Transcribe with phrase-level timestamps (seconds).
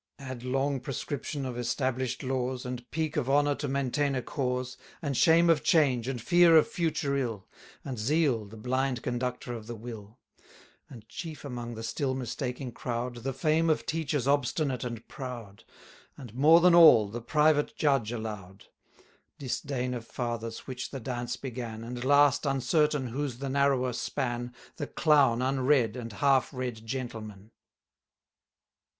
[0.17, 4.75] Add long prescription of establish'd laws, 400 And pique of honour to maintain a cause,
[4.99, 7.47] And shame of change, and fear of future ill,
[7.85, 10.17] And zeal, the blind conductor of the will;
[10.89, 15.65] And chief among the still mistaking crowd, The fame of teachers obstinate and proud,
[16.17, 18.69] And, more than all, the private judge allow'd;
[19.37, 24.87] Disdain of Fathers which the dance began, And last, uncertain whose the narrower span, The
[24.87, 27.51] clown unread, and half read gentleman.